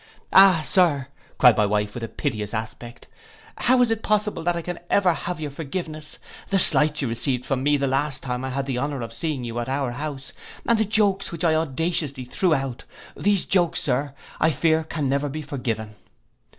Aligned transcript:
'Ah, 0.33 0.63
Sir,' 0.65 1.09
cried 1.37 1.55
my 1.55 1.65
wife, 1.67 1.93
with 1.93 2.01
a 2.01 2.07
piteous 2.07 2.55
aspect, 2.55 3.07
'how 3.59 3.79
is 3.83 3.91
it 3.91 4.01
possible 4.01 4.41
that 4.41 4.55
I 4.55 4.63
can 4.63 4.79
ever 4.89 5.13
have 5.13 5.39
your 5.39 5.51
forgiveness; 5.51 6.17
the 6.49 6.57
slights 6.57 7.03
you 7.03 7.07
received 7.07 7.45
from 7.45 7.61
me 7.61 7.77
the 7.77 7.85
last 7.85 8.23
time 8.23 8.43
I 8.43 8.49
had 8.49 8.65
the 8.65 8.79
honour 8.79 9.03
of 9.03 9.13
seeing 9.13 9.43
you 9.43 9.59
at 9.59 9.69
our 9.69 9.91
house, 9.91 10.33
and 10.65 10.79
the 10.79 10.85
jokes 10.85 11.31
which 11.31 11.43
I 11.43 11.53
audaciously 11.53 12.25
threw 12.25 12.55
out, 12.55 12.83
these 13.15 13.45
jokes, 13.45 13.81
Sir, 13.83 14.15
I 14.39 14.49
fear 14.49 14.83
can 14.85 15.07
never 15.07 15.29
be 15.29 15.43
forgiven. 15.43 15.93